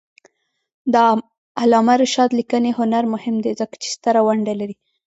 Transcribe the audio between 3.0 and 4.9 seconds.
مهم دی ځکه چې ستره ونډه لري.